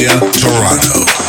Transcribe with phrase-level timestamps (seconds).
[0.00, 1.19] Media Toronto.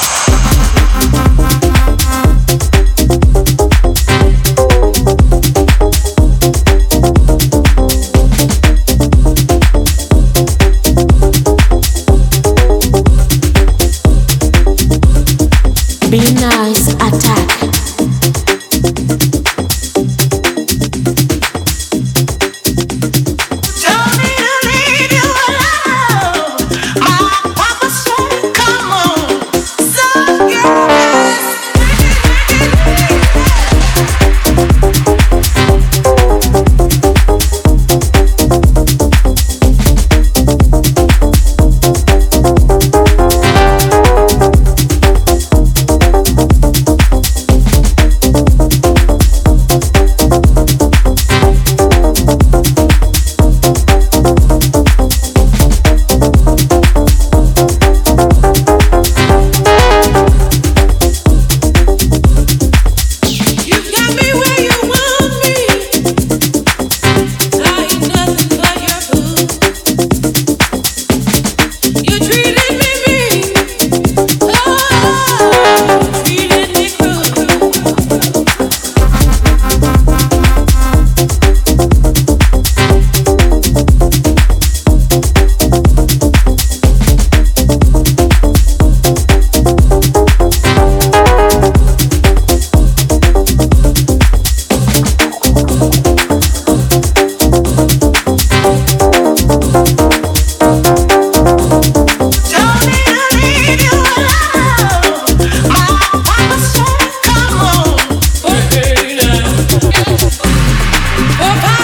[111.43, 111.80] Oh,